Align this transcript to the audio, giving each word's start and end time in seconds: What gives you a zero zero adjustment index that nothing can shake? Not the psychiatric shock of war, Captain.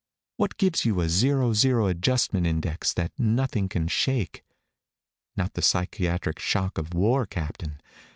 What 0.37 0.57
gives 0.57 0.83
you 0.83 0.99
a 1.01 1.07
zero 1.07 1.53
zero 1.53 1.85
adjustment 1.85 2.47
index 2.47 2.91
that 2.93 3.11
nothing 3.19 3.69
can 3.69 3.87
shake? 3.87 4.43
Not 5.37 5.53
the 5.53 5.61
psychiatric 5.61 6.39
shock 6.39 6.79
of 6.79 6.95
war, 6.95 7.27
Captain. 7.27 7.79